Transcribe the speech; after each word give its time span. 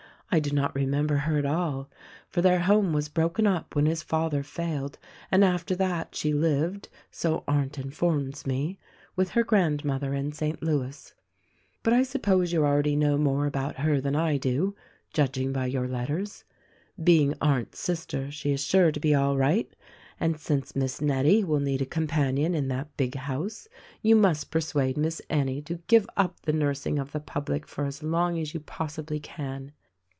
I 0.33 0.39
do 0.39 0.51
not 0.51 0.73
remember 0.73 1.17
her 1.17 1.37
at 1.37 1.45
all; 1.45 1.89
for 2.29 2.41
their 2.41 2.61
home 2.61 2.93
was 2.93 3.09
broken 3.09 3.45
up 3.45 3.75
when 3.75 3.85
his 3.85 4.01
father 4.01 4.43
failed, 4.43 4.97
and 5.29 5.43
after 5.43 5.75
that 5.75 6.15
she 6.15 6.31
lived— 6.33 6.87
so 7.21 7.43
Arndt 7.49 7.77
informs 7.77 8.47
me— 8.47 8.79
with 9.17 9.31
her 9.31 9.43
grandmother 9.43 10.13
in 10.13 10.27
1 10.27 10.27
88 10.27 10.29
THE 10.29 10.35
RECORDING 10.37 10.53
AXGEL 10.53 10.57
St. 10.57 10.63
Louis. 10.79 11.13
But 11.83 11.93
I 11.95 12.03
suppose 12.03 12.53
you 12.53 12.63
already 12.63 12.95
know 12.95 13.17
more 13.17 13.45
about 13.45 13.75
hef 13.75 14.01
than 14.01 14.15
I 14.15 14.37
do— 14.37 14.73
judging 15.13 15.51
by 15.51 15.65
your 15.65 15.89
letters. 15.89 16.45
Being 17.03 17.33
Arndt's 17.41 17.79
sister, 17.81 18.31
she 18.31 18.53
is 18.53 18.63
sure 18.63 18.93
to 18.93 19.01
be 19.01 19.13
all 19.13 19.35
right; 19.35 19.69
and 20.17 20.39
since 20.39 20.77
Miss 20.77 21.01
Nettie 21.01 21.43
will 21.43 21.59
need 21.59 21.81
a 21.81 21.85
companion 21.85 22.55
in 22.55 22.69
that 22.69 22.95
big 22.95 23.15
house 23.15 23.67
you 24.01 24.15
must 24.15 24.49
persuade 24.49 24.95
Miss 24.95 25.21
Annie 25.29 25.61
to 25.63 25.81
give 25.87 26.07
up 26.15 26.39
the 26.43 26.53
nursing 26.53 26.99
of 26.99 27.11
the 27.11 27.19
public 27.19 27.67
for 27.67 27.83
as 27.83 28.01
long 28.01 28.39
as 28.39 28.53
you 28.53 28.61
possibly 28.61 29.19
can. 29.19 29.73